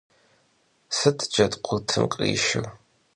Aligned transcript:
Sıt 0.97 1.19
cedkhurtım 1.33 2.05
khrişşır? 2.11 2.65